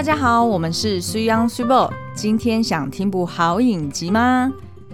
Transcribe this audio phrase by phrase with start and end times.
[0.00, 1.92] 大家好，我们是 Suyang Subo。
[2.14, 4.50] 今天想听部好影集吗？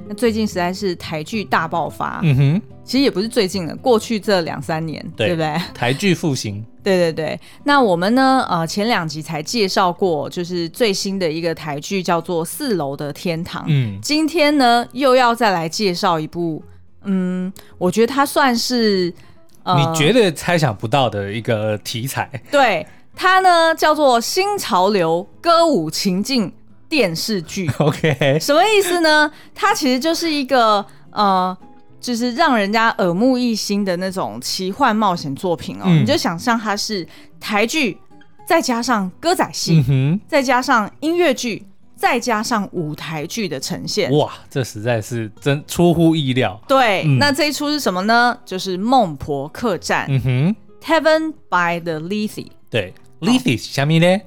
[0.08, 2.19] 那最近实在是台剧大爆发。
[2.24, 5.62] 嗯哼，其实也不是最近了，过去这两三年，对，对不对？
[5.72, 6.61] 台剧复兴。
[6.83, 7.40] 对对对。
[7.62, 8.44] 那我们呢？
[8.51, 13.62] 呃，前两集才介绍过，就是最新的一个台剧叫做《四楼的天堂》。
[13.69, 16.61] 嗯，今天呢又要再来介绍一部，
[17.05, 19.15] 嗯，我觉得它算是，
[19.62, 22.29] 呃，你绝对猜想不到的一个题材。
[22.51, 22.84] 对。
[23.16, 26.52] 它呢叫做新潮流歌舞情境
[26.88, 29.29] 电视剧， OK，什么意思呢？
[29.55, 31.56] 它其实就是一个呃，
[31.98, 35.84] 就是让人家耳目一新的那种奇幻冒险作品哦。
[35.87, 37.05] 嗯、你就想象它是
[37.41, 37.98] 台剧，
[38.47, 39.83] 再加上歌仔戏，
[40.28, 44.12] 再加上音乐剧，再加上舞台剧的呈现。
[44.12, 46.61] 哇，这实在是真出乎意料。
[46.69, 48.39] 对，嗯、那这一出是什么呢？
[48.45, 52.48] 就是《孟婆客栈》嗯哼，Heaven by the Lethy。
[52.69, 52.92] 对。
[53.20, 54.20] Lethe 是什么呢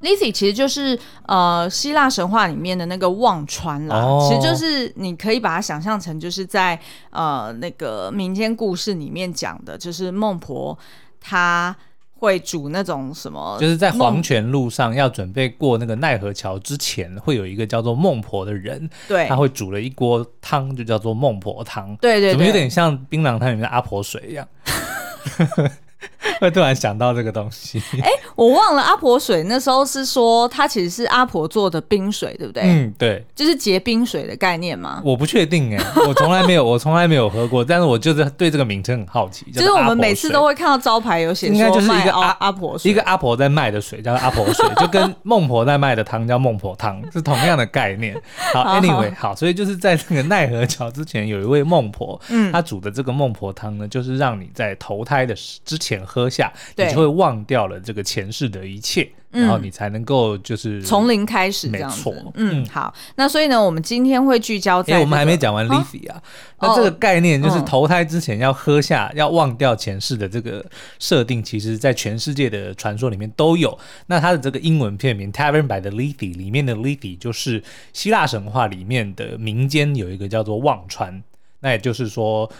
[0.00, 6.78] ？Lethe 其实就是呃希腊神话里面的那个忘川啦，哦、其实就是你可以把它想象成就是在
[7.10, 10.78] 呃那个民间故事里面讲的，就是孟婆
[11.20, 11.76] 她
[12.20, 24.46] 会煮那种什么，就是在黄泉路上要准备过那个奈何桥之前，会有一个叫做孟婆的人，对，他会煮了一锅汤，就叫做孟婆汤，对，对对，怎么有点像槟榔摊里面的阿婆水一样。
[26.40, 32.62] 会突然想到这个东西，哎，我忘了阿婆水那时候是说它其实是阿婆做的冰水，对不对？
[32.64, 35.02] 嗯，对，就是结冰水的概念吗？
[35.04, 39.46] 我不确定哎，我从来没有， 我从来没有喝过，但是我就是对这个名称很好奇。
[39.52, 48.20] 就是我们每次都会看到招牌有写，应该就是一个阿阿婆水，一个阿婆在卖的水叫阿婆水，就跟孟婆在卖的汤叫孟婆汤是同样的概念。
[48.54, 56.28] 好，Anyway，好，所以就是在那个奈何桥之前有一位孟婆，嗯，她煮的这个孟婆汤呢，就是让你在投胎的之前喝。
[56.28, 61.66] 下，你就会忘掉了这个前世的一切，然后你才能够就是从零开始。
[61.68, 66.22] 没错，嗯，好，那所以呢，我们今天会聚焦在、我们还没讲完 Lethe 啊，
[66.58, 70.64] 哦、那这个概念就是投胎之前要喝下，哦、要忘掉前世的这个
[70.98, 73.76] 设定，其实在全世界的传说里面都有。
[74.06, 77.62] 那它的这个英文片名 Tavern by the Lethe 里面的 Lethe 就是
[77.92, 81.22] 希腊神话里面的民间有一个叫做忘川，
[81.60, 82.50] 那也就是说。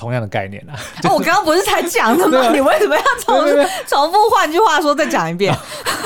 [0.00, 0.72] 同样的概念啊！
[1.12, 2.48] 我刚刚不是才讲的吗？
[2.54, 3.36] 你为什么要重
[3.86, 4.30] 重复？
[4.30, 5.54] 换句话说，再讲一遍。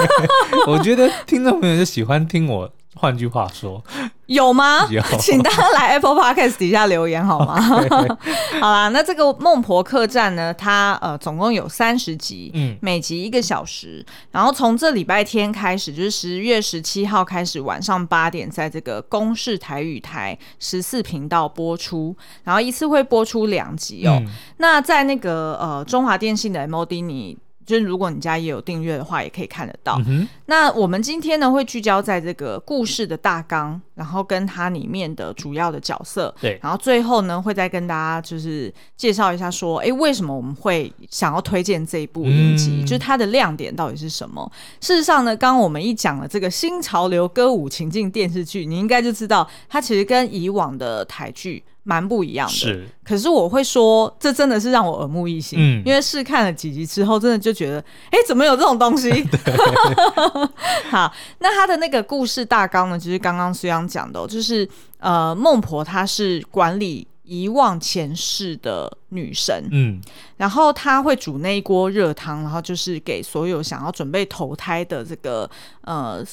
[0.66, 3.82] 我觉得听众朋友就喜欢听我换句话说。
[4.26, 4.86] 有吗？
[4.90, 7.60] 有， 请大家来 Apple Podcast 底下留言好吗？
[8.58, 14.02] 好啦，那这个孟婆客栈呢，它呃总共有三十集，嗯，每集一个小时。
[14.30, 22.16] 然后从这礼拜天开始，就是十月十七号开始，晚上八点，在这个公视台语台十四频道播出。
[22.44, 24.16] 然后一次会播出两集哦。
[24.22, 24.26] 嗯、
[24.56, 27.36] 那在那个呃中华电信的 MOD 你。
[27.66, 30.00] 就是如果你家也有订阅的话，也可以看得到。
[30.06, 36.34] 嗯、那我们今天呢，会聚焦在这个故事的大纲，然后跟它里面的主要的角色。
[36.40, 42.80] 对，然后最后呢，会再跟大家就是介绍一下，说，哎，为什么我们会想要推荐这一部影集？
[42.80, 44.50] 嗯、就是它的亮点到底是什么？
[44.80, 51.62] 事实上呢，刚刚我们一讲了这个新潮流歌舞情境电视剧，你应该就知道，它其实跟以往的台剧。
[51.84, 52.88] 蛮不一样的，是。
[53.04, 57.78] 可是我会说，这真的是让我耳目一新，嗯，因为试看了几集之后，真的就觉得，
[58.10, 59.10] 哎，怎么有这种东西？
[60.90, 64.68] 好，那他的那个故事大纲呢，就是刚刚苏央讲的，就是
[64.98, 70.00] 呃，孟婆她是管理遗忘前世的女神，嗯，
[70.38, 75.48] 然后她会煮那一锅热汤，然后就是给所有想要准备投胎的这个
[75.82, 76.24] 呃。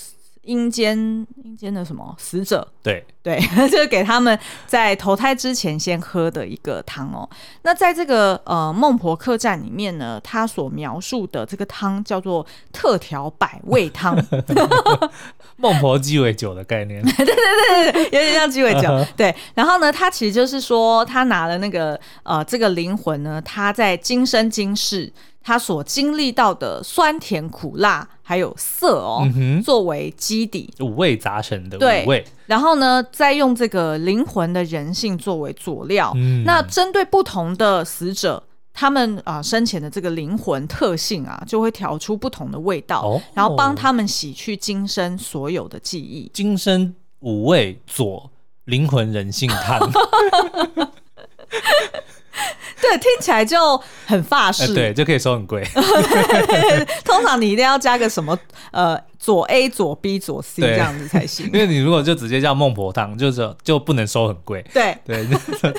[0.43, 0.97] 阴间
[1.43, 2.67] 阴间的什么死者？
[2.81, 7.29] 对对， 就是给他们在投胎之前先喝的一个汤哦。
[7.61, 14.17] 那在这个呃孟婆客栈里面呢，他所描述的这个汤叫做特调百味汤，
[15.57, 17.03] 孟婆鸡尾酒的概念。
[17.05, 18.89] 对对对对，有点像鸡尾酒。
[18.89, 19.07] Uh huh.
[19.15, 25.13] 对，然后呢，他其实就是说，他拿了那个呃这个灵魂呢，他在今生今世。
[25.43, 36.13] 他所经历到的酸甜苦辣还有涩哦，嗯、作为基底，五味杂陈的五味，然后呢，再用这个灵魂的人性作为佐料。
[36.15, 38.41] 嗯、那针对不同的死者，
[38.71, 46.29] 他们啊、呃、生前的这个灵魂特性啊，就会调出不同的味道，哦、然后帮他们洗去今生所有的记忆。
[46.33, 48.29] 今生五味佐
[48.65, 49.91] 灵魂人性汤。
[52.81, 55.63] 对，听起来就很法式，呃、对，就可以收很贵。
[57.03, 58.37] 通常你一定要加个什么
[58.71, 61.45] 呃，左 A 左 B 左 C 这样子才行。
[61.47, 64.65] 因为你如果就直接叫孟婆汤，就是就不能收很贵。
[64.73, 65.27] 对对，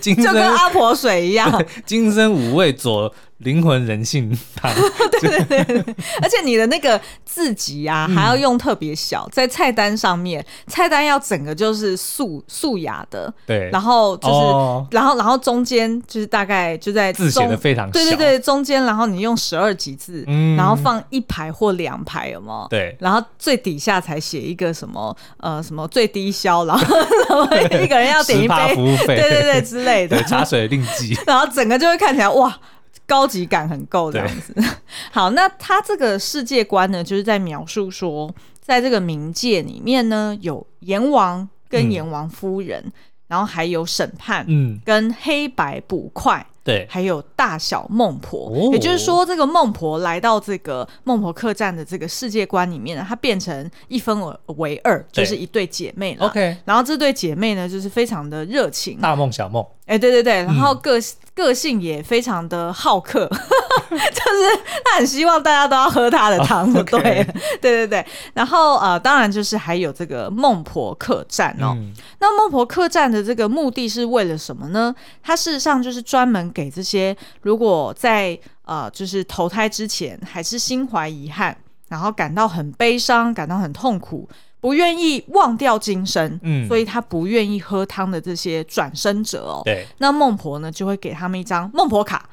[0.02, 1.64] 就跟阿婆水一样。
[1.84, 3.12] 今生五味佐
[3.42, 4.72] 灵魂人性汤，
[5.20, 20.24] 对对对，而且你的那个字集啊，还要用特别小，在菜单上面，菜单要整个就是素素雅的，对，然后就是，然后然后中间就是大概就在字写的非常小，对对对，中间然后你用十二级字，
[20.56, 22.66] 然后放一排或两排，有没有？
[22.68, 27.44] 对，然后最底下才写一个什么呃什么最低消， 然后
[27.82, 32.56] 一个人要点一杯服务费，对对对之类的，茶水另计， 然后整个就会看起来哇。
[33.06, 34.54] 高级感很够这样子。
[35.12, 42.92] 好，那他这个世界观呢，就是在描述说，在这个冥界里面呢，有阎王跟阎王夫人，嗯、
[43.28, 46.46] 然后还有审判，嗯，跟黑白捕快。
[46.64, 54.16] 对，还有大小孟婆，哦、也就是说，这个孟婆来到这个孟婆客栈的这个世界观里面呢，它变成一分
[54.46, 56.26] 为二，就是一对姐妹了。
[56.26, 59.66] OK，然后这对姐妹呢，就是非常的热情，大梦小梦。
[59.84, 61.04] 哎，对对对，然后个、嗯、
[61.34, 67.24] 个性也非常的好客， 就是他很希望大家都要喝他的汤，对，对
[67.60, 68.06] 对对对。
[68.32, 71.74] 然后呃，当然就是还有这个孟婆客栈哦。
[71.76, 74.94] 嗯、那孟婆客栈的这个目的是为了什么呢？
[75.20, 76.51] 它事实上就是专门。
[76.52, 81.56] 给这些如果在呃就是投胎之前还是心怀遗憾，
[81.88, 84.28] 然后感到很悲伤、感到很痛苦、
[84.60, 92.28] 不愿意忘掉今生，嗯，所以他不愿意喝汤的这些转生者哦，对，那孟婆呢就会给他们一张孟婆卡。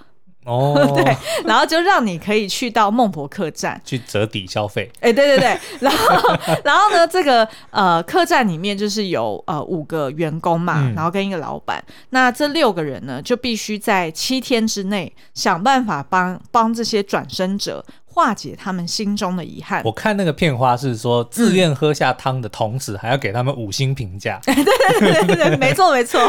[0.50, 1.16] 哦， 对，
[1.46, 4.92] 然后就让你可以去到孟婆客栈去折抵消费。
[5.00, 17.86] 哎，对对对， 然后然后呢，这个呃客栈里面就是有呃五个员工嘛，嗯、然后跟一个老板，那这六个人呢就必须在七天之内想办法帮帮这些转生者。
[18.20, 19.82] 化解他们心中的遗憾。
[19.86, 24.38] 我看那个片花是说，自愿喝下汤的同时，还要给他们五星评价。
[24.44, 26.20] 对对对对对，没错没错，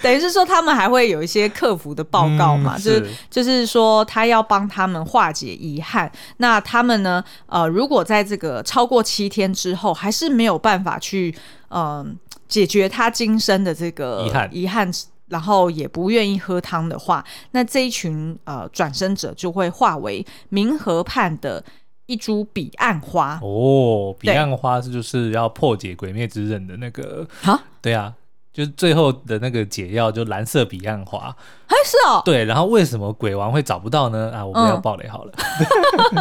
[0.00, 6.08] 等于是说他们还会有一些客服的报告嘛，就是就是说他要帮他们化解遗憾。
[6.36, 11.34] 那他们呢，呃，如果在这个超过七天之后，还是没有办法去
[11.70, 12.06] 嗯、呃、
[12.46, 14.92] 解决他今生的这个遗憾遗憾。
[15.30, 21.64] 然后也不愿意喝汤的话，那这一群呃转生者就会化为冥河畔的
[22.06, 24.14] 一株彼岸花哦。
[24.18, 27.54] 彼岸花是就是要破解鬼灭之刃的那个啊？
[27.54, 28.12] 蛤对啊，
[28.52, 31.34] 就是最后的那个解药，就蓝色彼岸花。
[31.68, 32.20] 哎是哦？
[32.24, 34.32] 对，然后为什么鬼王会找不到呢？
[34.34, 35.32] 啊，我不要暴雷好了。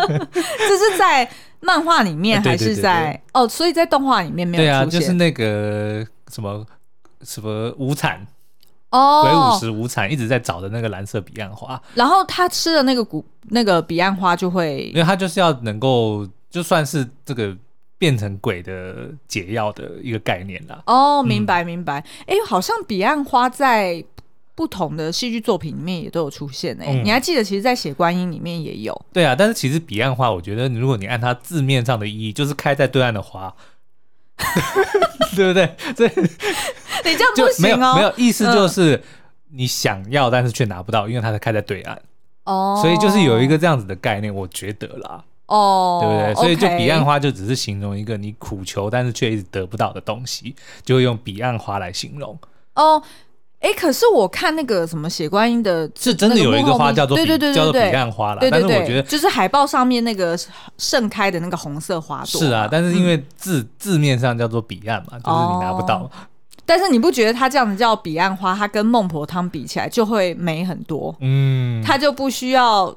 [0.08, 1.30] 嗯、 这是在
[1.60, 3.20] 漫画里面还是在？
[3.34, 4.64] 哦，所以在动画里面没有。
[4.64, 6.64] 对啊，就是那个什么
[7.24, 8.26] 什么无惨。
[8.92, 17.56] 哦，鬼舞辻无惨一直在找的那个蓝色彼岸花，然后他吃的那个古那个彼岸花就会，因为他就是要能够就算是这个
[17.98, 20.82] 变成鬼的解药的一个概念啦。
[20.88, 22.04] 哦，明白明白。
[22.26, 24.04] 哎、嗯，好像彼岸花在
[24.56, 27.44] 不同的戏剧作品里面也都有出现哎，嗯、你还记得？
[27.44, 29.06] 其实，在血观音里面也有。
[29.14, 33.54] 对啊，但是其实彼岸花，我觉得如果你按它字面上的意义，就是开在对岸的花。
[35.36, 35.76] 对不对？
[35.96, 36.08] 这
[37.04, 37.68] 你这样不行哦。
[37.68, 39.02] 没有没有意思，就是
[39.52, 42.02] 你想要，但是却拿不到，因为它是开在对岸。
[42.46, 45.24] 哦，所以就是有一个这样子的概念，我觉得啦。
[45.46, 46.36] 哦，对不对？
[46.36, 52.38] 所以就彼岸花就只是形容一个你苦求，但是却一直得不到的东西，就会用彼岸花来形容。
[52.76, 53.02] 哦。
[53.60, 58.40] 哎，可是我看那个什么血观音的，是真的有一个花叫做对对对叫做彼岸花了。
[58.50, 60.38] 但是我觉得就是海报上面那个
[60.78, 62.42] 盛开的那个红色花朵。
[62.42, 66.10] 是啊，但是因为字字面上叫做彼岸嘛，就是你拿不到。
[66.66, 71.16] 但是你不觉得它这样子叫彼岸花，它跟孟婆汤比起来就会美很多？
[71.20, 72.96] 嗯，它就不需要。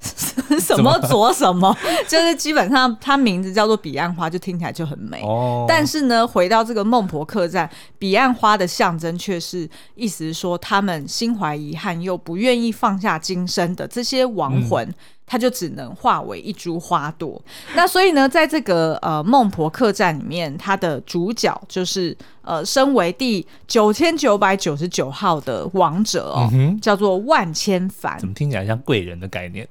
[0.58, 1.76] 什么左什么，
[2.08, 5.20] 就是基本上它名字叫做彼岸花，就听起来就很美。
[5.22, 14.94] 哦，但是呢，回到这个孟婆客栈，彼岸花的象征却是，意思是说他们心怀遗憾又不愿意放下今生的这些亡魂，嗯、
[15.26, 17.40] 它就只能化为一株花朵。
[17.76, 28.18] 那所以呢，在这个呃孟婆客栈里面，它的主角就是呃身为第九千九百九十九号的王者哦，嗯、叫做万千帆。
[28.18, 29.68] 怎么听起来像贵人的概念？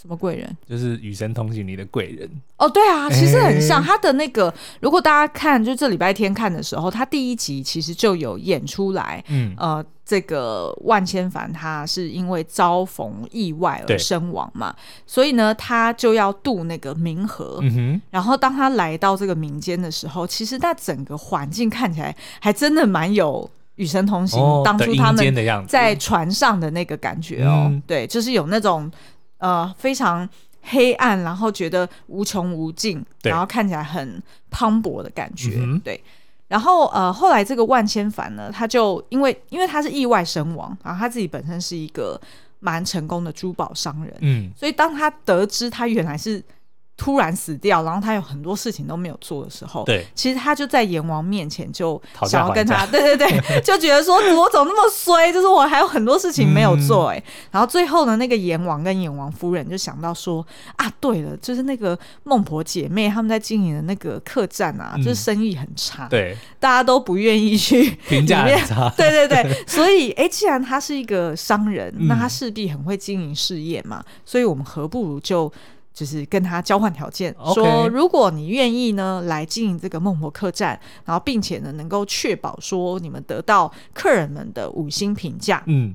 [0.00, 0.56] 什么贵人？
[0.66, 2.26] 就是《与神同行》里的贵人
[2.56, 4.48] 哦，对啊，其实很像他的那个。
[4.48, 9.22] 欸、如果大家看，就这礼拜天看的时候，他第一集其实就有演出来。
[9.28, 14.74] 嗯，呃，这个万千帆他是因为遭逢意外而身亡嘛，
[15.06, 17.58] 所以呢，他就要渡那个冥河。
[17.60, 27.66] 嗯哼，然后当他来到这个民间的时候，其实那整个环境看起来还真的蛮有《与神同行》哦、当初他们在船上的那个感觉哦。
[27.68, 28.90] 嗯、对，就是有那种。
[29.40, 30.26] 呃，非常
[30.62, 36.00] 黑暗，然后觉得无穷无尽，然后看起来很磅礴的感觉，嗯、对。
[36.46, 42.20] 然后呃，后来这个万千帆呢，他就因为因为他是意外身亡，然后他自己本身是一个
[42.60, 44.14] 蛮成功的珠宝商人。
[44.20, 46.40] 嗯，所以当他得知他原来是。
[47.00, 75.50] 突然死掉，然后他有很多事情都没有做的时候，对，其实他就在阎王面前就想要跟他，对 对对， 就觉得说我怎么那么衰，就是我还有很多事情没有做哎、欸，嗯、然后最后呢，那个阎王跟阎王夫人就想到说啊，对了，就是那个孟婆姐妹他们在经营的那个客栈啊，嗯、就是生意很差，对，大家都不愿意去 评价很差，对对对，所以哎，既然他是一个商人，那他势必很会经营事业嘛，嗯、所以我们何不如就。
[75.92, 85.94] 就是跟他交换条件说如果你愿意呢来经营这个孟婆客栈，然后并且呢能够确保说你们得到客人们的五星评价，嗯。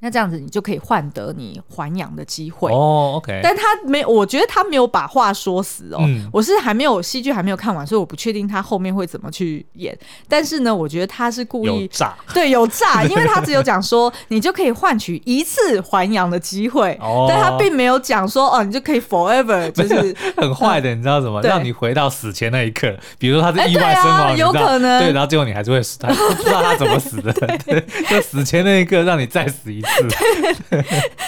[0.00, 3.14] 那这样子，你就可以换得你还阳的机会哦。
[3.16, 5.98] OK，但他没，我觉得他没有把话说死哦。
[6.00, 9.96] 嗯、我是还没有戏剧还没有看完，所以我不确定他后面会怎么去演。
[10.26, 11.90] 但是呢，我觉得他是故意
[12.32, 21.42] 对，有诈，因为他只有讲说你就可以换取一次还阳的机会，哦、但他并没有讲说哦，你就可以 forever， 就是很坏的，你知道什么？
[21.42, 27.30] 让你回到死前那一刻，比如说他是意外身亡，欸啊、有可能对，然后最后你还是会死，他不知道他怎么死的，
[27.66, 29.89] 对， 就死前那一刻让你再死一次。
[30.08, 30.84] 对，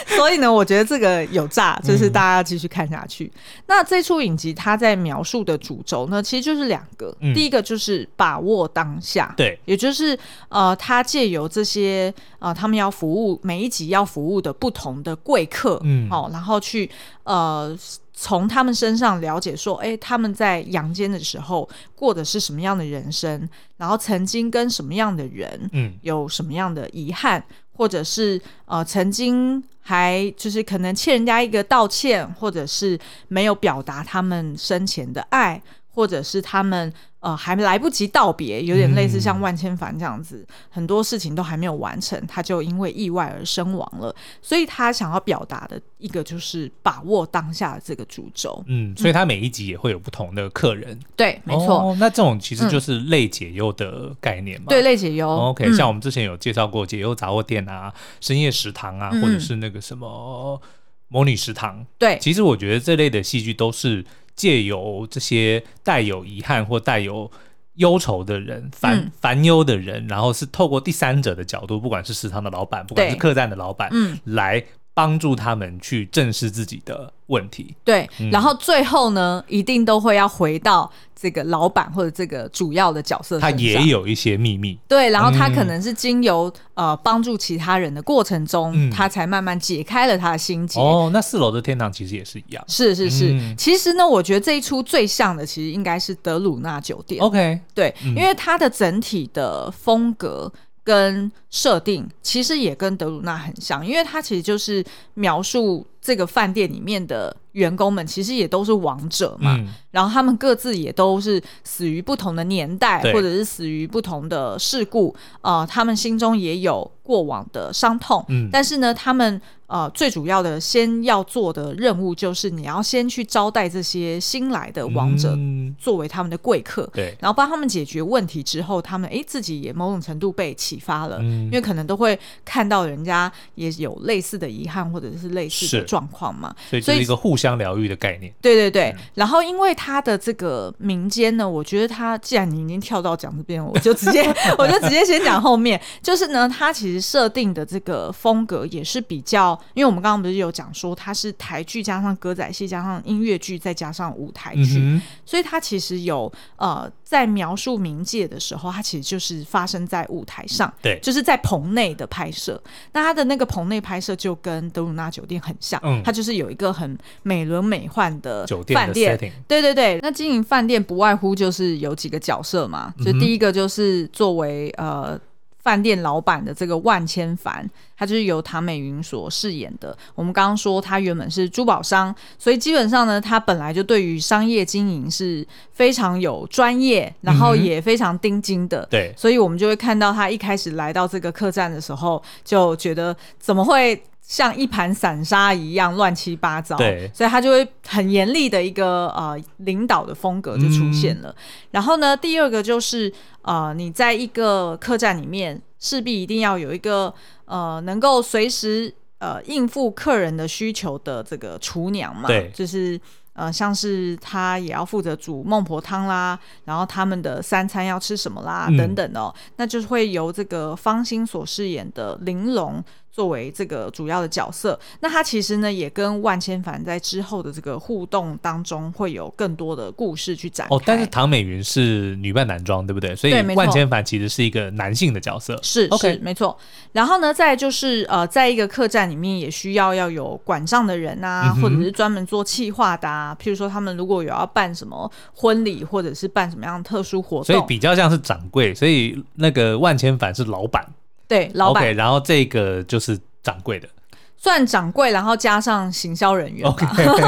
[0.17, 3.25] 所以呢，我觉得这个有诈，就是大家继续看下去。
[3.25, 7.17] 嗯、那这出影集它在描述的主轴呢，其实就是两个。
[7.21, 16.91] 嗯、第一个就是把握当下，对，也就是呃，他借由这些呃，他们要服务每一集要服务的不同的贵客，嗯，好、哦，然后去
[17.25, 17.77] 呃。
[18.15, 32.99] 从他们身上了解说，哎，他们在阳间的时候过的是什么样的人生，然后曾经跟什么样的人，嗯，有什么样的遗憾，嗯、或者是呃，曾经还就是可能欠人家一个道歉，或者是
[33.29, 35.63] 没有表达他们生前的爱，
[35.95, 36.93] 或者是他们。
[37.23, 44.13] 呃，还来不及道别，有点类似像万千帆这样子，嗯、很多事情都还没有完成，他就因为意外而身亡了。
[44.43, 48.61] 所以他想要表达的一个就是把握当下的这个主轴。
[48.67, 50.91] 嗯，所以他每一集也会有不同的客人。
[50.91, 51.97] 嗯、对，没错、哦。
[52.01, 54.67] 那这种其实就是类解忧的概念嘛？
[54.69, 55.29] 对，类解忧。
[55.29, 60.61] OK，、嗯、像我们之前有介绍过解忧杂货店啊、深夜食堂啊，或者是那个什么
[61.07, 61.87] 魔女食堂。
[61.97, 64.05] 对，其实我觉得这类的戏剧都是。
[64.35, 67.31] 借由这些带有遗憾或带有
[67.75, 74.65] 忧愁的人、烦烦忧的人，然后是透过第三者的角度，不管是食堂的老板，不管是客栈的老板，嗯，来。
[74.95, 83.41] 帮助他们去正视自己的问题，对，嗯、然后最后呢，一定都会要回到这个老板或者这个主要的角色。
[83.41, 90.79] 他也有一些秘密，对，然后他可能是经由、嗯、呃帮助其他人的过程中，嗯、他才慢慢解开了他的心结。
[90.79, 93.33] 哦，那四楼的天堂其实也是一样，是是是。
[93.33, 97.23] 嗯、其实呢，我觉得这一出最像的，其实应该是德鲁纳酒店。
[97.23, 100.53] OK，对，嗯、因为它的整体的风格。
[100.85, 104.83] 跟设定其实也跟德鲁纳很像，因为它其实就是
[105.15, 109.55] 描述这个饭店里面的员工们，其实也都是王者嘛。
[109.59, 115.15] 嗯、然后他们各自也都是死于不同的年代，或者是死于不同的事故。
[115.43, 118.25] 呃，他们心中也有过往的伤痛。
[118.31, 119.41] 嗯、但是呢，他们。
[119.69, 125.35] 呃，最主要的先要做的任务就是你要先去招待这些新来的王者，
[125.79, 138.33] 作为他们的贵客，嗯、对，然后帮他们解决问题之后，他们哎自己也某种程度被启发了，嗯、因为可能都会看到人家也有类似的遗憾或者是类似的状况嘛，所以这是一个互相疗愈的概念。
[138.41, 144.23] 对对对，嗯、然后因为他的这个民间呢，我觉得他既然你已经跳到讲这边，我就直接
[144.59, 149.59] 我就直接先讲后面， 就是呢，他其实设定的这个风格也是比较。
[149.75, 162.59] 因为我们刚刚不是有讲说它是台剧加上歌仔戏加上音乐剧再加上舞台剧，嗯、所以它其实有呃在描述冥界的时候，它其实就是发生在舞台上，对，就是在棚内的拍摄。
[162.95, 169.99] 那它的那个棚内拍摄就跟德鲁纳酒店很像，嗯，它就是有一个很美轮美奂的饭店，对对对。
[170.01, 175.21] 那经营饭店不外乎就是有几个角色嘛，就第一个就是作为呃。
[175.63, 179.97] 饭店老板的这个万千帆，他就是由唐美云所饰演的。
[180.15, 188.87] 我们刚刚说他原本是珠宝商，所以基本上呢，他本来就对于商业经营是非常有专业，然后也非常盯紧的。
[188.91, 194.03] 对、所以我们就会看到他一开始来到这个客栈的时候，就觉得怎么会？
[194.33, 201.29] 像一盘散沙一样乱七八糟，对，所以他就会很严厉的一个呃领导的风格就出现了。
[201.29, 201.37] 嗯、
[201.73, 203.13] 然后呢，第二个就是
[203.43, 207.13] 呃，你在一个客栈里面，势必一定要有一个
[207.45, 212.99] 呃能够随时呃应付客人的需求的这个厨娘嘛，对，就是。
[213.35, 230.75] 呃，像是他也要负责煮孟婆汤啦，然后他们的三餐要吃什么啦，嗯、等等哦，那就是会由这个方心所饰演的玲珑作为这个主要的角色，那他其实呢也跟万千帆在之后的这个互动当中会有更多的故事去展开。
[230.75, 233.15] 哦，但是唐美云是女扮男装，对不对？
[233.15, 235.59] 所以万千帆其实是一个男性的角色。
[235.63, 236.57] 是，OK，没错。
[236.93, 243.37] 然后呢，再就是呃，在一个客栈里面也需要要有管账的人啊，嗯、或者是专门做企划的啊。
[243.39, 248.75] 譬如说，他们如果有要办什么婚礼，或者是办什么样的特殊活动，所以比较像是掌柜。
[248.75, 250.83] 所以那个万千帆是老板。
[251.33, 251.95] 对，老板。
[251.95, 253.89] 然后这个就是掌柜的，
[254.37, 256.71] 算掌柜，然后加上行销人员。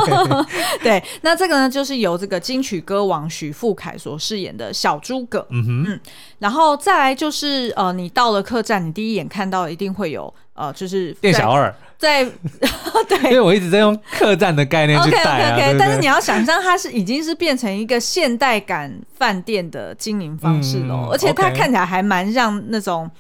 [0.85, 5.47] 对，那这个呢，就是由这个金曲歌王许富凯所饰演的小诸葛。
[5.49, 6.01] 嗯哼，嗯，
[6.39, 12.25] 然后再来就是呃，你到了客栈，你第一眼看到一定会有呃，就是店小二在。
[13.09, 15.55] 对，因为我一直在用客栈的概念去带啊。
[15.55, 23.11] OK OK OK，但是你要想象它是已经是变成一个现代感饭店的经营方式了，嗯、而且它看起来还蛮像那种。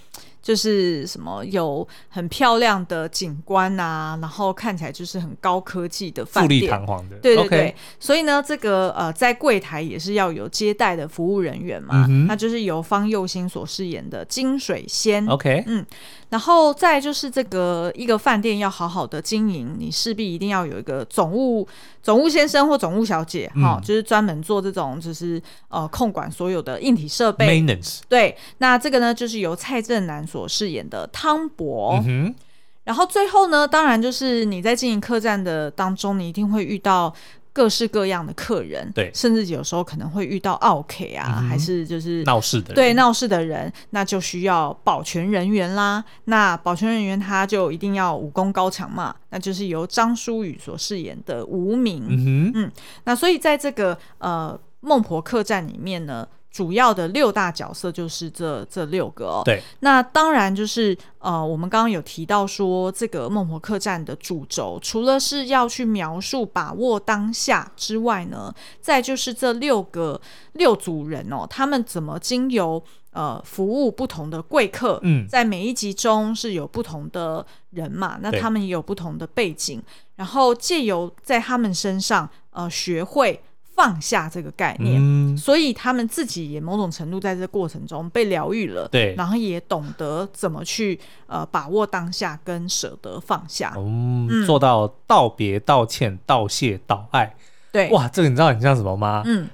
[0.44, 7.16] 就是什么有很漂亮的景观啊，然后看起来就是很高科技的饭店，富丽堂皇的。
[7.16, 7.74] 对对对，Okay.
[7.98, 15.26] 所以呢，这个呃，在柜台也是要有接待的服务人员嘛，嗯、那就是由方佑兴所饰演的金水仙。
[15.26, 15.86] OK，嗯。
[16.30, 21.66] 然后再就是这个一个饭店要好好的经营，你势必一定要有一个总务
[22.02, 27.46] 总务先生或总务小姐，哈、嗯哦，就是专门做这种就是呃控管所有的硬体设备。
[27.46, 28.00] Maintenance。
[28.08, 32.02] 对，那这个呢就是由蔡正南所饰演的汤博。
[32.04, 32.34] 嗯、
[32.82, 37.14] 然后最后呢，当然就是你在经营客栈的当中，你一定会遇到。
[37.56, 46.04] 各式各样的客人，对，甚至有时候可能会遇到奥 K 啊，嗯、还是就是闹事的人，对，闹事的人，那就需要保全人员啦。
[46.24, 52.04] 那保全人员他就一定要武功高强嘛，那就是由张舒宇所饰演的无名。
[52.08, 52.72] 嗯哼，嗯，
[53.04, 56.26] 那所以在这个呃孟婆客栈里面呢。
[56.54, 59.42] 主要的六大角色就是这这六个哦。
[59.44, 70.20] 对，那当然就是呃，我们刚刚有提到说，这个孟婆客栈的主轴，除了是要去描述把握当下之外呢，再就是这六个
[70.52, 79.82] 六组人哦，他们怎么经由呃服务不同的贵客，嗯，在每一集中是有不同的人嘛，那他们也有不同的背景，
[80.14, 83.42] 然后借由在他们身上呃学会。
[83.74, 94.46] 放下这个概念，嗯、所以他们自己也某种程度在这个过程中被疗愈了，对，然后也懂得怎么去呃把握当下跟舍得放下，嗯，嗯。
[94.46, 97.34] 做到道别、道歉、道谢、道爱，
[97.72, 99.22] 对，哇，这个你知道很像什么吗？
[99.26, 99.48] 嗯，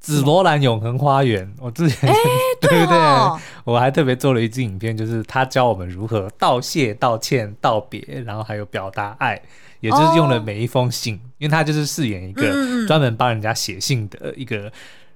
[0.00, 2.14] 紫罗兰永恒花园，我之前、欸、
[2.60, 2.96] 对不对？
[2.98, 9.40] 哦、我还特别做了一支影片，就是他教我们如何道谢、道歉、道别，然后还有表达爱。
[9.86, 14.70] 也就是用了每一封信，哦、因为他就是饰演一个专门帮人家写信的一个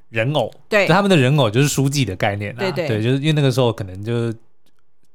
[0.09, 4.33] 人偶，对，他们的人偶就是书记的概念啊，对对，对，就是因为那个时候可能就。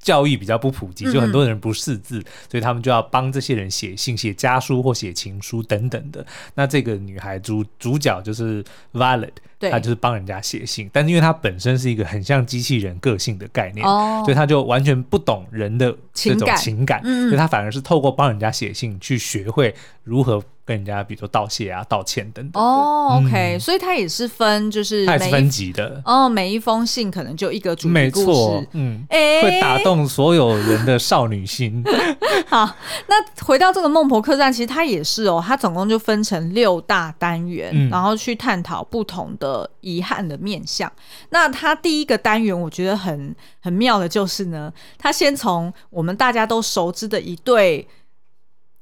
[0.05, 6.23] 教育比较不普及，就很多人不识字，所以他们就要帮这些人写信、写家书或写情书等等的。
[6.53, 8.63] 那这个女孩主主角就是
[8.93, 9.71] Violet，对。
[9.71, 20.43] 她就是帮人家写信，但是因为她本身是一个很像机器人个性的概念，哦、所以她就完全不懂人的这种情感，所以她反而是透过帮人家写信去学会如何。
[20.65, 22.62] 跟人家比如说道谢啊、道歉等等。
[22.62, 26.01] 哦、oh，OK，、嗯、所以它也是分，就是它是分级的。
[26.04, 31.84] 哦，每一封信可能就一个主题故事，没错，嗯，会打动所有人的少女心。
[32.49, 32.75] 好，
[33.08, 40.91] 那回到这个孟婆客栈，其实它也是哦，它总共就分成六大单元，嗯、然后去探讨不同的遗憾的面向。
[41.30, 47.88] 那它第一个单元，我觉得很很妙的就是呢，它先从我们大家都熟知的一对。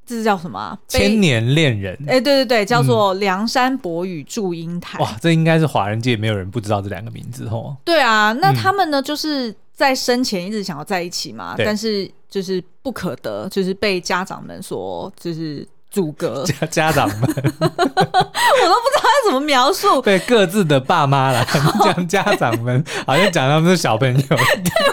[0.05, 0.77] 这是叫什么、啊？
[0.87, 1.97] 千年恋人。
[2.07, 4.99] 哎，对对对，叫做梁山伯与祝英台。
[4.99, 7.75] 哇，这应该是华人界没有人不知道这两个名字哦。
[7.83, 15.67] 对啊，那他们呢，嗯、就是在生前一直想要在一起嘛，但是就是不可得，就是被家长们所就是。
[15.93, 20.01] 阻隔家 家长们， 我都不知道要怎么描述。
[20.01, 21.45] 对各自的爸妈来
[21.83, 24.21] 讲，家长们好像讲他们是小朋友。
[24.27, 24.35] 对，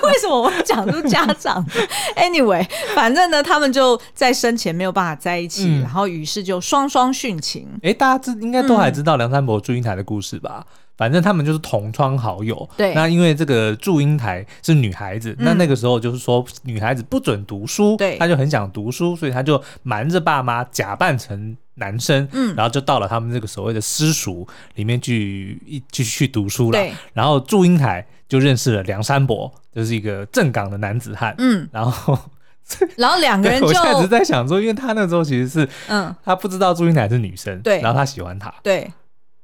[0.02, 1.64] 为什么我讲出家长
[2.16, 7.66] ？Anyway，反正呢，他们就在生前没有办法在一起，嗯、然后于是就双双殉情。
[7.76, 10.62] 哎、欸，大家知应该都还知道梁山伯祝英台的故事吧？
[10.66, 10.66] 嗯
[11.00, 12.68] 反正他们就是同窗好友。
[12.76, 12.92] 对。
[12.92, 26.78] 那因为这个祝英台是女孩子，嗯、那那个时候就是说女孩子不准读书，对，她就很想读书，所以她就瞒着爸妈，假扮成男生，嗯，然后就到了他们这个所谓的私塾里面去一继续去读书了。
[26.78, 26.92] 对。
[27.14, 31.34] 然后祝英台就认识了梁山伯，就是一个正港的男子汉。
[31.38, 31.66] 嗯。
[31.72, 32.18] 然后，
[32.98, 38.92] 然后两个人就，我现在一直在想说，因为他那时候其实是，嗯，他不知道祝英台是女生，对，然后他喜欢她，对。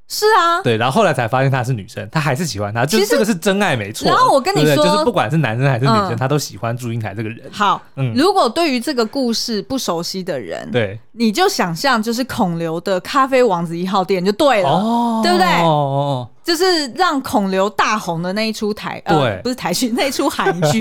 [0.09, 4.09] 是啊，对，然后后来才发现她是女生，她还是喜欢她，就是这个是真爱没错。
[4.09, 7.41] 然后我跟你说，就是不管是男生还是女生，他都喜欢祝英台这个人。
[7.51, 15.47] 好，嗯，如果对于这个故事不熟悉的人，对，你就想象就是孔刘的咖啡王子一号店就对了，对不对？
[15.63, 16.29] 哦哦。
[16.47, 20.81] 就是让孔刘大红的那一出台，对，呃、不是台剧，那一出 韩剧，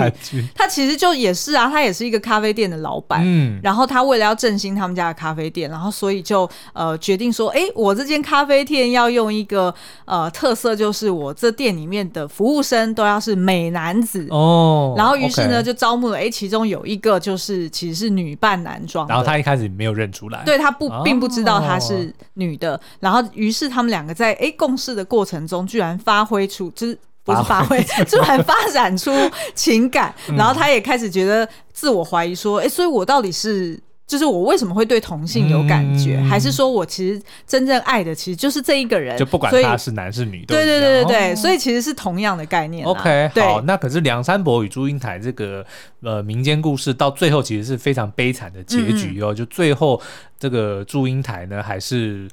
[0.54, 9.74] 他其实就也是啊，他也是一个咖啡店的老板，嗯，然后他为了要振兴他们家的咖啡店，然后所以就呃决定说，哎，我这间咖啡店要用一个
[10.04, 14.24] 呃特色，就是我这店里面的服务生都要是美男子。
[14.30, 25.55] 哦，然后于是呢就招募了，哎，其中有一个就是其实是女扮男装，然后他一开始没有认出来，对他不并不知道她是女的，哦、然后于是他们两个在哎共事的过程中。
[25.64, 29.12] 居然发挥出，就是不是发挥，居 然发展出
[29.54, 39.18] 情感，然后他也开始觉得自我怀疑，说：“哎，所以我到底是，就是我为什么会对同性有感觉，还是说我其实真正爱的其实就是这一个人？
[39.18, 42.86] 就不管他是男是女，对对对对对，所以其实是同样的概念。
[42.86, 45.66] OK，好，那可是梁山伯与祝英台这个
[46.02, 50.00] 呃民间故事到最后其实是非常悲惨的结局哦，就最后
[50.38, 52.28] 这个祝英台呢还是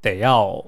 [0.00, 0.64] 得要。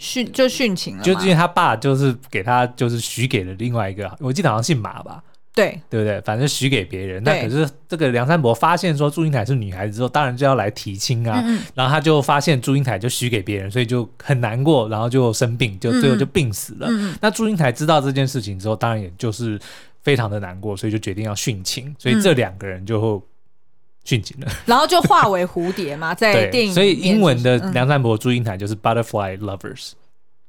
[0.00, 5.22] 殉就殉情了，就因为他爸就是给他就是许给了另外一个，我记得好像姓马吧，
[5.54, 6.18] 对对不对？
[6.22, 7.22] 反正许给别人。
[7.22, 11.42] 那可是这个梁山伯发现说祝英台是女孩子之后，当然就要来提亲啊。
[11.44, 16.88] 嗯嗯然后他就发现祝英台就许给别人，所以就很难过，然后就生病，就最后就病死了。
[17.20, 19.60] 那祝英台知道这件事情之后，当然也就是
[20.02, 21.94] 非常的难过，所以就决定要殉情。
[21.98, 23.22] 所以这两个人就
[24.04, 26.72] 殉情了，嗯、然后就化为蝴蝶嘛，在电影。
[26.72, 29.92] 所以英文的梁山伯祝英台就是 Butterfly Lovers。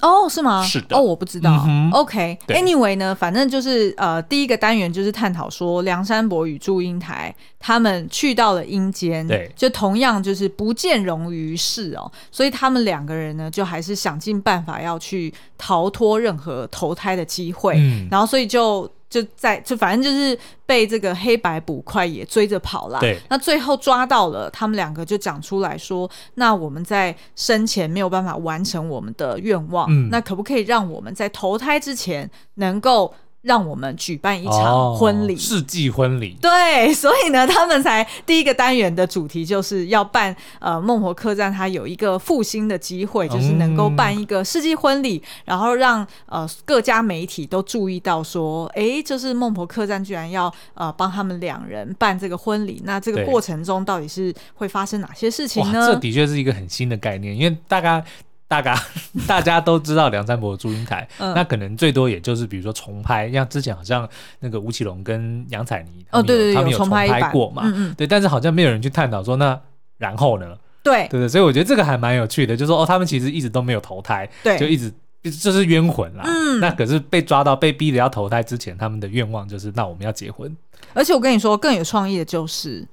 [0.01, 0.63] 哦，是吗？
[0.63, 0.97] 是的。
[0.97, 1.63] 哦，我不知道。
[1.67, 18.89] 嗯、OK，Anyway 呢，反正就是呃，第一个单元就是探讨说梁山伯与祝英台他们去到了阴间，对，就同样就是不见容于世哦，所以他们两个人呢，就还是想尽办法要去逃脱任何投胎的机会，嗯、然后所以就。
[19.11, 22.99] 就在就反正就是被这个黑白捕快也追着跑了。
[23.01, 36.37] 对，那最后抓到了，他们两个就讲出来说：“那我们在生前没有办法完成我们的愿望，嗯、那可不可以让我们在投胎之前能够？”让我们举办一场婚礼，世纪婚礼。
[36.41, 55.87] 对，所以呢，他们才第一个单元的主题就是要办呃孟婆客栈，它有一个复兴的机会，就是能够办一个世纪婚礼，然后让呃各家媒体都注意到说，哎，就是孟婆客栈居然要呃帮他们两人办这个婚礼，那这个过程中到底是会发生哪些事情呢？
[55.91, 58.03] 这的确是一个很新的概念，因为大概。
[58.51, 58.77] 大家
[59.25, 64.07] 大家都知道梁山伯祝英台，嗯、那可能最多也就是比如说重拍，像之前好像
[64.41, 69.57] 那个吴奇隆跟杨采妮，哦对对，他们有重拍过嘛，嗯嗯对，但是好像没有人去探讨说那
[69.97, 70.53] 然后呢？
[70.83, 74.91] 对对对，所以我觉得这个还蛮有趣的，就是说哦，他们其实一直都没有投胎，对，就一直
[75.23, 76.23] 就是冤魂啦。
[76.25, 80.53] 嗯，那可是被抓到被逼着要投胎之前，他们的愿望就是那我们要结婚。
[80.93, 82.85] 而且我跟你说更有创意的就是，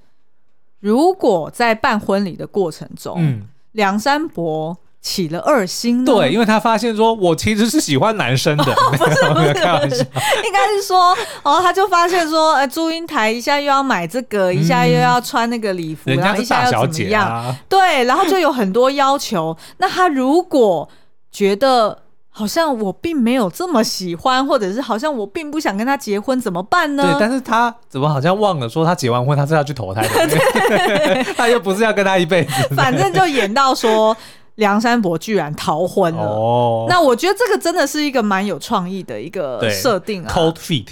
[0.79, 4.79] 如果在办婚礼的过程中，嗯，梁山伯。
[5.09, 9.55] 起了二心，对，因为他发现说，我其实是喜欢男生的， 不是不是
[9.89, 10.07] 不是，
[10.45, 17.57] 应该是说，哦，他就发现说，呃，祝英台一下又要买这个，一下又要穿那个礼服，然后一下要怎么样？
[17.71, 19.57] 对，然后就有很多要求。
[19.79, 20.87] 那他如果
[21.33, 27.03] 觉得好像我并没有这么喜欢，或者是好像我并不想跟他结婚，怎么办呢？
[27.03, 34.15] 对，但是他怎么好像忘了说，他结完婚他是要去投胎的，他又不是要跟他一辈子，反正就演到说。
[34.59, 40.29] 梁山伯居然逃婚了，哦、那我觉得这个真的是一个蛮有创意的一个设定啊。
[40.29, 40.89] Cold feet，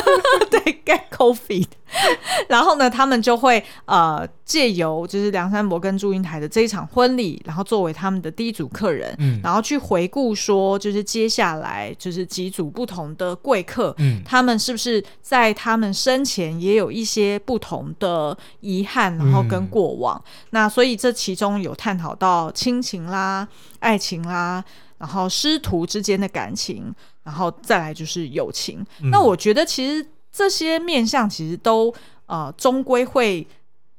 [0.50, 1.66] 对，get cold feet。
[2.48, 20.20] 然后呢，他们就会呃借由就是梁山伯跟祝英台的这一场婚礼，然后作为他们的第一组客人，嗯，然后去回顾说，就是接下来就是几组不同的贵客，嗯，他们是不是在他们生前也有一些不同的遗憾，然后跟过往。
[20.26, 23.46] 嗯、那所以这其中有探讨到亲情啦、
[23.80, 24.64] 爱情啦，
[24.98, 28.84] 然后师徒之间的感情，然后再来就是友情。
[29.02, 30.06] 嗯、那我觉得其实。
[30.32, 31.94] 这些面向其实都
[32.26, 33.46] 呃，终归会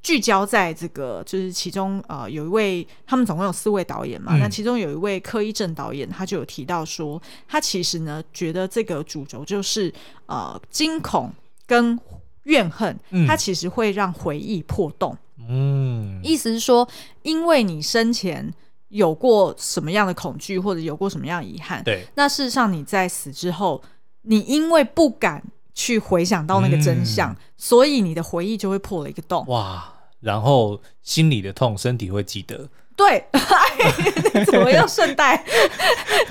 [0.02, 9.94] 聚焦在这个，就是其中呃，有一位他们总共有四位导演嘛，嗯、那其中有一位柯一正导演，他就有提到说，他其实呢觉得这个主轴就是
[10.26, 11.32] 呃，惊恐
[11.68, 11.98] 跟
[12.44, 15.16] 怨恨，嗯、他其实会让回忆破洞。
[15.48, 16.88] 嗯，意思是说，
[17.22, 18.52] 因为你生前
[18.90, 23.82] 有过什么样的恐惧，或者有过什么样的遗憾，对，那事实上你在死之后，
[24.24, 25.44] 你因为不敢。
[25.74, 29.46] 去回想到那个真相，嗯、所以你的回忆就会破了一个洞。
[29.48, 29.94] 哇！
[30.22, 32.70] 然后心里的痛，身体会记得。
[32.96, 33.26] 对，
[34.46, 35.44] 怎么又顺带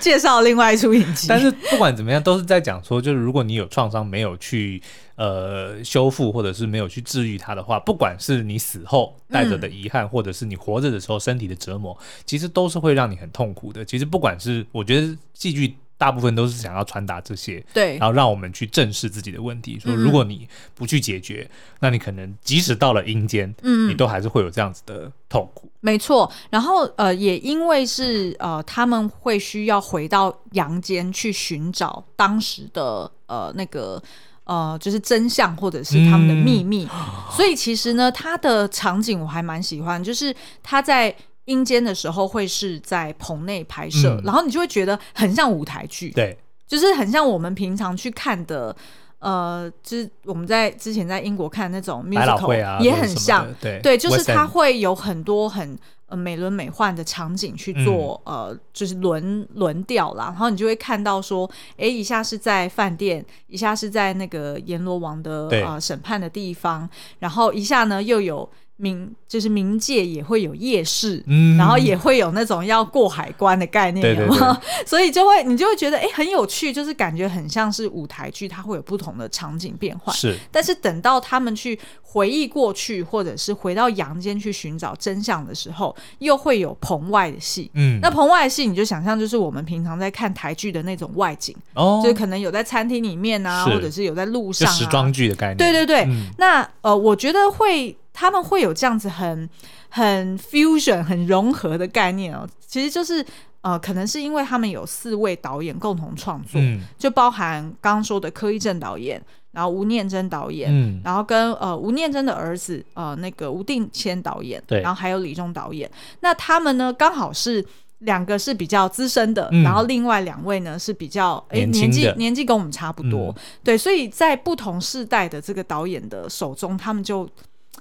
[0.01, 1.27] 介绍另外一出影集？
[1.29, 4.81] 但是不管怎么样，都是在讲说，就是如果你有创伤没有去
[5.17, 13.85] 呃修复，或者是没有去治愈它的话，不管是你死后带着的遗憾，嗯、或者是你活着的时候身体的折磨，其实都是会让你很痛苦的。
[13.85, 15.75] 其实不管是我觉得戏剧。
[16.03, 19.79] 大部分都是想要传达这些，对，然后让我们去正视自己的问题。
[19.79, 25.71] 说如果你不去解决，嗯、那你可能即使到了阴间，嗯，你都还是会有这样子的痛苦。
[25.79, 26.29] 没错。
[26.51, 34.03] 然后呃，也因为是呃，他们会需要回到阳间去寻找当时的呃那个
[34.43, 36.85] 呃，就是真相或者是他们的秘密。
[36.93, 36.99] 嗯、
[37.31, 40.35] 所以其实呢，他的场景我还蛮喜欢，就是
[40.65, 41.15] 他在。
[41.47, 48.75] 阴间的时候会是在棚内拍摄，嗯、然后你就会觉得很像舞台剧，对，就是很像我们平常去看的，
[49.19, 55.77] 呃，就是我们在之前在英国看的那种 musical，啊、也很像，对，对，就是它会有很多很
[56.07, 65.65] 呃美轮美奂的场景去做，嗯、呃，就是轮轮调啦，然后你就会看到说，哎，一下是在饭店，一下是在那个阎罗王的对。
[65.65, 68.49] 呃审判的地方，然后一下呢又有。
[68.81, 80.15] 冥就是冥界也会有夜市，嗯，然后也会有那种要过海关的概念，对对对， 所以就会你就会觉得哎、欸、很有趣，就是感觉很像是舞台剧，它会有不同的场景变换。
[80.15, 87.71] 是，但是等到他们去回忆过去，或者是回到阳间去寻找真相的时候，又会有棚外的戏。
[87.73, 95.57] 嗯，那棚外的戏你就想象就是我们平常在看台剧的那种外景，哦，就是可能有在餐厅里面啊，或者是有在路上、啊，时装剧的概念。
[95.57, 97.97] 对对对，嗯、那呃，我觉得会。
[98.15, 99.49] 他们会有这样子很很
[99.89, 103.25] 很 fusion 很融合的概念哦，其实就是
[103.61, 115.89] 呃，可能是因为他们有四位导演共同创作，嗯、就包含刚刚说的柯一正导演，然后吴念真导演，嗯、然后跟呃吴念真的儿子呃那个吴定谦导演，对，然后还有李忠导演，
[116.21, 117.65] 那他们呢刚好是
[118.01, 127.29] 两个是比较资深的，嗯、然后另外两位呢是比较哎年纪年纪跟我们差不多，嗯、对，所以在不同世代的这个导演的手中，他们就。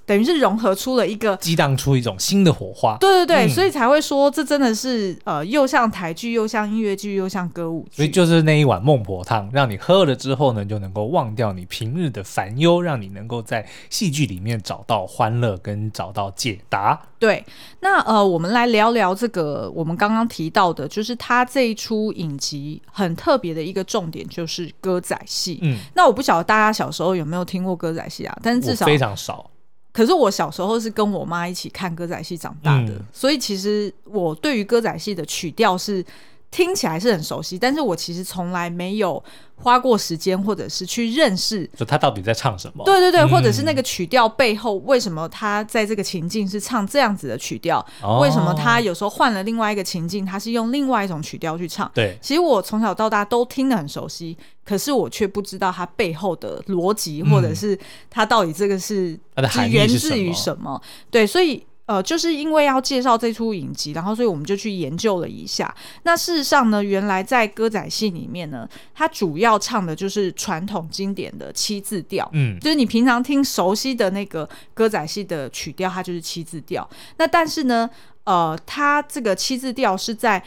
[0.06, 7.98] 等于是融合出了一个激荡出一种新的火花，对对对，嗯、所以才会说这真的是呃，又像台剧，又像音乐剧，又像歌舞剧。
[7.98, 17.00] 所以就是那一碗孟婆汤，让你喝了之后呢，就能够忘掉你平日的烦忧，让你能够在戏剧里面找到欢乐跟找到解答。
[17.20, 17.46] 对，
[17.82, 25.60] 那呃，我们来聊聊这个我们刚刚提到的，就是他这一出影集很特别的一个重点，就是歌仔戏。
[25.62, 28.36] 嗯，那我不晓得大家小时候有没有听过歌仔戏啊？
[28.42, 29.51] 但是至少非常少。
[29.94, 36.04] 可是我小时候是跟我妈一起看歌仔戏长大的，嗯、所以其实我对于歌仔戏的曲调是
[36.52, 39.24] 听起来是很熟悉，但是我其实从来没有
[39.56, 42.84] 花过时间或者是去认识，就他到底在唱什么？
[42.84, 47.84] 对对对，嗯、或者是那个曲调背后为什么他在这个情境是唱这样子的曲调？
[48.04, 51.90] 哦、为什么他有时候换了另外一个情境，他是用另外一种曲调去唱？
[51.94, 54.38] 对，其实我从小到大都听得很熟悉。
[54.64, 57.78] 可是我却不知道它背后的逻辑，或者是
[58.12, 59.20] 它到底这个是
[59.68, 60.80] 源自于什么？
[61.10, 61.62] 对，所以
[61.92, 65.76] 呃，就是因为要介绍这出影集，然后所以我们就去研究了一下。
[66.04, 76.90] 那事实上呢，原来在歌仔戏里面呢，它主要唱的就是传统经典的七字调，嗯，就是你平常听熟悉的那个歌仔戏的曲调，它就是七字调。
[77.18, 77.90] 那但是呢，
[78.24, 80.42] 呃，它这个七字调是在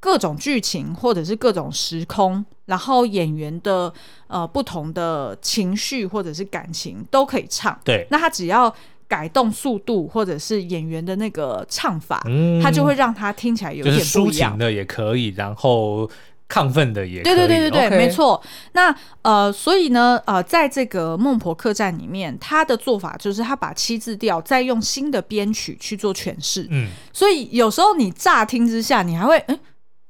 [0.00, 3.92] 各种剧情或者是各种时空，然后演员的
[4.28, 7.78] 呃不同的情绪或者是感情都可以唱。
[7.84, 8.74] 对，那他只要
[9.08, 14.04] 改动速度或者是演员的那个唱法，嗯，他就会让他听起来有点不一样。
[14.04, 16.10] 就是抒情的也可以，然后
[16.48, 17.34] 亢奋的也可以。
[17.34, 18.42] 对对对对对没错。
[18.72, 26.66] 那呃，所以呢，呃，在这个《孟婆客栈》里面，他的做法就是他把七字调再用新的编曲去做诠释。
[26.70, 29.58] 嗯，所以有时候你乍听之下，你还会哎。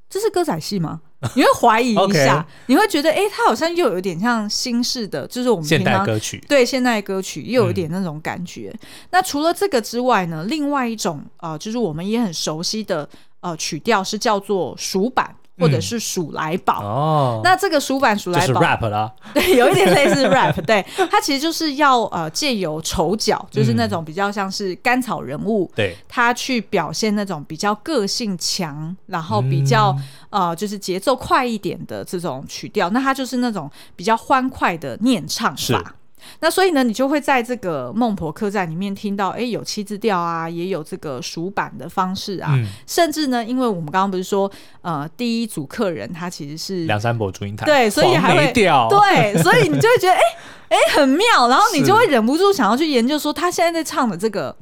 [0.08, 1.00] 这是歌仔戏吗？
[1.34, 8.70] 你会怀疑一下你会觉得，哎、欸，它好像又有点像新式的，就是我们平常现代歌曲，对现代歌曲又有一点那种感觉。
[8.72, 13.08] 嗯、那除了这个之外呢，另外一种呃，就是我们也很熟悉的
[13.40, 15.34] 呃曲调是叫做蜀板。
[15.58, 18.60] 或者是数来宝、嗯、哦，那这个蜀板数来宝。
[18.60, 29.96] rap 啦， 对，有一点类似 rap，对，它其实就是要呃借由丑角，就是那种比较像是甘草人物，对、嗯，他去表现那种比较个性强，然后比较、
[30.30, 35.94] 嗯、呃就是节奏快一点的这种曲调，那它就是那种比较欢快的念唱法。
[36.40, 44.50] 那所以呢，你就会在这个孟婆客栈里面听到，哎，有七字调啊，也有这个数板的方式啊，嗯、甚至呢，因为我们刚刚不是说，
[44.82, 50.20] 呃，第一组客人他其实是梁山伯祝英台，对，所以还会调，对，所以你就会觉得，哎，
[50.68, 54.56] 哎，很妙，然后你就会忍不住想要去研究说，他现在在唱的这个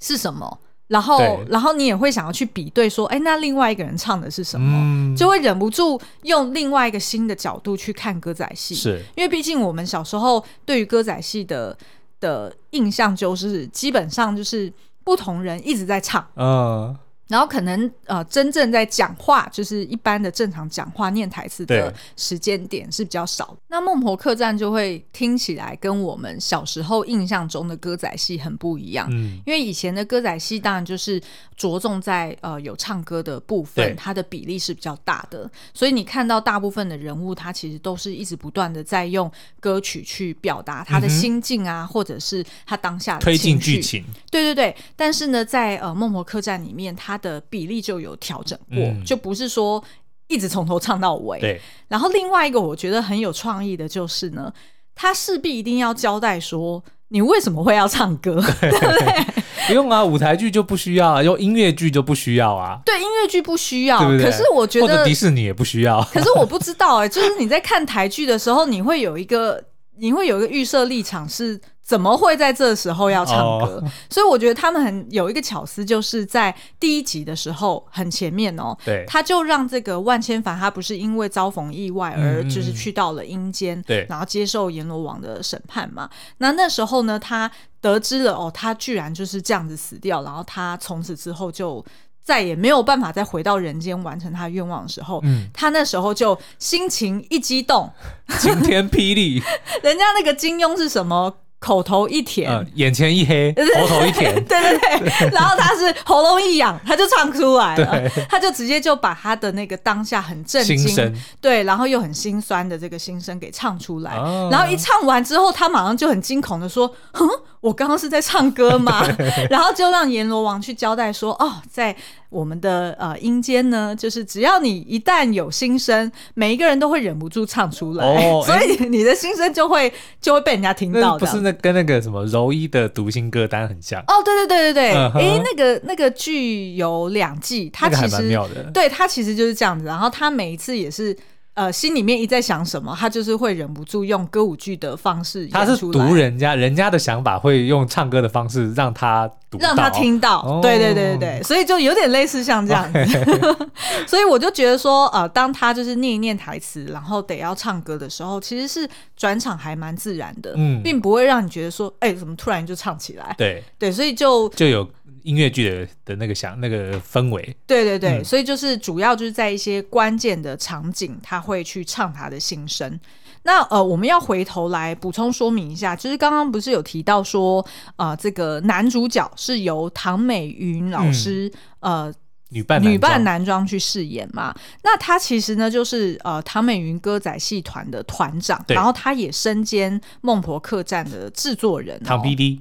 [0.00, 0.60] 是什么？
[0.88, 9.02] 然后然后你也会想要去比对说，哎，那另外一个人唱的是什么，嗯、就会忍不住用另外一个新的角度去看歌仔戏，是。
[9.16, 11.76] 因为毕竟我们小时候对于歌仔戏的
[12.20, 14.72] 的印象就是基本上就是
[15.04, 16.96] 不同人一直在唱，嗯。
[17.28, 23.56] 然后可能呃，真正在讲话，就是一般的正常讲话念台词的时间点是比较少。
[23.68, 29.06] 那《孟婆客栈》就会听起来跟我们小时候印象中的歌仔戏很不一样。
[29.10, 31.20] 嗯，因为以前的歌仔戏当然就是
[31.54, 35.50] 着重在呃有唱歌的部分，它的比例是比较大的。
[35.74, 44.02] 所以你看到大部分的人物，他其实都是一直不断的在用歌曲去表达他的心境啊，嗯、或者是他当下的推进剧情。
[44.30, 44.74] 对对对。
[44.96, 49.82] 但是呢，在呃《孟婆客栈》里面，他的比例就有调整过，嗯、就不是说
[50.28, 51.38] 一直从头唱到尾。
[51.40, 51.60] 对。
[51.88, 54.52] 然后另外一个我觉得很有创意的就是呢，
[54.94, 59.42] 他势必一定要交代说你为什么会要唱歌，对， 对不对？
[59.66, 62.80] 不用啊，舞台剧就不需要啊，用音乐剧就不需要啊。
[62.86, 64.30] 对，音乐剧不需要，对不对？
[64.30, 66.02] 可是我觉得或者迪士尼也不需要。
[66.12, 69.62] 可是我不知道哎、欸，就是你在看台剧的时候，你会有一个，
[69.98, 71.60] 你会有一个预设立场是。
[71.88, 73.90] 怎么会在这时候要唱歌？Oh.
[74.12, 86.10] 所以我觉得他们很有一个巧思，就是在第一集的时候很前面哦，对，他就让这个万千帆他不是因为遭逢意外而就是去到了阴间，对、嗯，然后接受阎罗王的审判嘛。
[86.36, 91.82] 那那时候呢，他得知了哦，他居然就是这样子死掉，然后他从此之后就
[92.22, 97.90] 再也没有办法再回到人间完成他的愿望的时候，嗯，他那时候就心情一激动，
[98.38, 99.42] 晴天霹雳，
[99.82, 101.34] 人家那个金庸是什么？
[101.60, 114.14] 口头一甜，嗯，眼前一黑， 口头一甜，对 对对， 然后他是喉咙一痒，他就唱出来了，他就直接就把他的那个当下很震惊，对，然后又很心酸的这个心声给唱出来，
[114.50, 117.28] 然后一唱完之后，他马上就很惊恐的说：“哼，
[117.60, 119.04] 我刚刚是在唱歌吗？”
[119.50, 121.96] 然后就让阎罗王去交代说：“哦，在。”
[122.30, 129.90] 我们的呃阴间呢，就是只要你一旦有心声，每一个人都会忍不住唱出来，哦、所以你的心声就会
[130.20, 131.16] 就会被人家听到。
[131.16, 134.22] 不是那跟那个什么柔一的读心歌单很像哦？
[134.24, 141.16] 对对对对对，哎、嗯，那个那个剧有两季，它其实、妙的，对，它其实就是这样子，然后它每一次也是。
[141.58, 145.48] 呃，心里面一在想什么，他就是会忍不住用歌舞剧的方式。
[145.48, 150.38] 他是读人家，人家的想法会用唱歌的方式让他读，让他听到。
[150.42, 153.04] 哦、对对对对对，所以就有点类似像这样子。
[154.06, 163.34] 所以我就觉得说，呃，当他就是念一念台词，然后得要唱歌的时候，其实是转场还蛮自然的，嗯，并不会让你觉得说，哎、欸，怎么突然就唱起来？
[163.36, 164.88] 对对，所以就就有。
[165.28, 172.98] 音乐剧的的那个想那个氛围，对对对，嗯、所以就是主要就是在一些关键的场景，他会去唱他的心声。
[173.42, 177.64] 那呃，我们要回头来补充说明一下，就是刚刚不是有提到说，
[177.96, 182.14] 呃，这个男主角是由唐美云老师、嗯、呃
[182.48, 184.54] 女扮女扮男装去饰演嘛？
[184.82, 192.60] 那他其实呢，就是呃唐美云歌仔戏团的团长，然后他也身兼孟婆客栈的制作人、哦，唐 PD。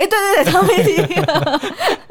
[0.00, 1.70] 哎，欸、对对对。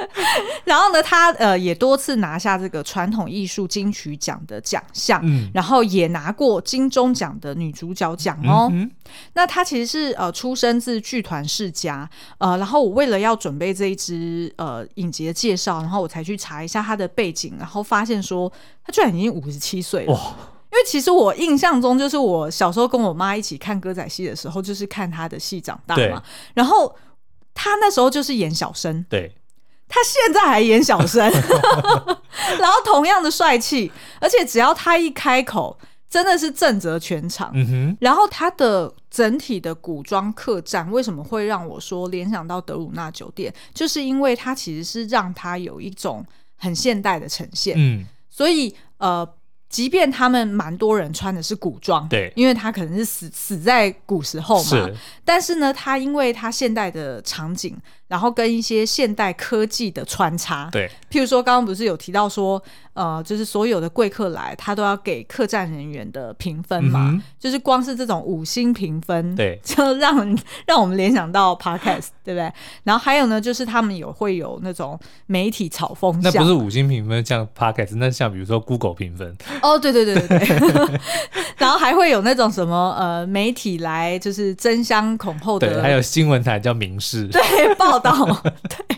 [0.66, 8.70] 然后呢，他呃也多次拿下这个传统艺术金曲奖的奖项，嗯，然后也拿过金钟奖的女主角奖哦。
[8.72, 8.90] 嗯、
[9.34, 18.52] 那他其实是呃出身自剧团世家，呃，然后我为了要准备这一支呃影集的介绍，然后我才去查一下他的背景，然后发现说
[18.84, 20.14] 他居然已经五十七岁了。
[20.14, 20.20] 哇！
[20.72, 26.22] 因为其实我印象中，就是我小时候跟我妈一起看歌仔戏的时候，就是看她的戏长大嘛，
[26.54, 26.96] 然后。
[27.62, 29.36] 他那时候就是演小生，对，
[29.90, 31.30] 他现在还演小生，
[32.58, 33.92] 然后同样的帅气，
[34.22, 35.78] 而且只要他一开口，
[36.10, 37.52] 真的是震慑全场。
[37.54, 47.76] 嗯哼，然后他的整体的古装客栈为什么会让我说联想到德鲁纳酒店，就是因为他其实是让他有一种很现代的呈现。
[47.78, 49.28] 嗯，所以呃。
[49.70, 57.78] 即便他们蛮多人穿的是古装，对，因为他可能是死死在古时候嘛，是但是呢，他因为他现代的场景。
[58.10, 62.62] 然后跟一些现代科技的穿插，对，譬如说刚刚不是有提到说，
[62.94, 72.52] 呃，就是所有的贵客来，他都要给客栈人员的评分嘛，嗯、就是光是这种五星评分，对， 就让让我们联想到 Podcast，对不对？
[72.84, 81.00] 然后还有呢，就是他们有会有那种媒体炒风向，那不是五星评分像 Podcast，那像比如说 Google 评分，哦，对对对对对，
[81.58, 87.99] 然后还会有那种什么呃媒体来就是争相恐后的，对，还有新闻台叫民视，对报。
[88.00, 88.12] 到
[88.68, 88.98] 对，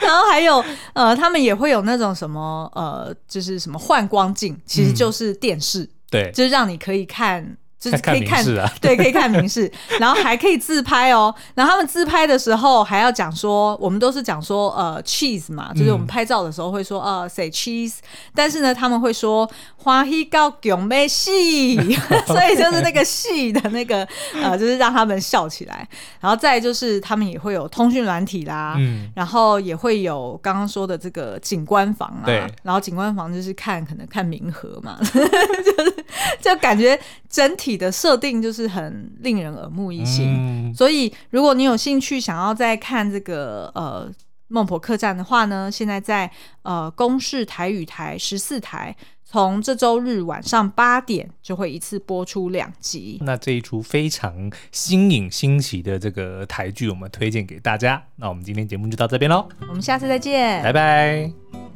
[0.00, 0.64] 然后还有
[0.94, 8.44] 呃，他们也会有那种什么呃，就是什么幻光镜，其实就是电视，嗯、对，就是让你可以看就是可以看，
[8.80, 11.34] 对，可以看名士， 然后还可以自拍哦。
[11.54, 17.94] 然后他们自拍的时候还要讲说，我们都是讲说呃 cheese 嘛，就是我们拍照的时候会说呃 say cheese，
[18.34, 21.76] 但是呢他们会说欢喜到囧妹戏，
[22.28, 25.88] 所以就是那个戏的那个呃，就是让他们笑起来。
[26.20, 36.04] 然后再就是他们也会有通讯软体啦，嗯，然后也会有刚刚说的这个景观房啊，对，然后景观房就是看可能看明和嘛， 就是
[36.42, 37.80] 就感觉整体。
[37.80, 44.06] 的设定就是很令人耳目一新，嗯、所以如果你有兴趣想要再看这个呃
[44.48, 48.94] 孟婆客栈的话呢，现在在呃公视台语台十四台，
[49.24, 53.18] 从这周日晚上八点就会一次播出两集。
[53.22, 58.02] 那这一出非常新颖新奇的这个台剧，我们推荐给大家。
[58.16, 61.69] 那我们今天节目就到这边喽，我们下次再见，拜拜。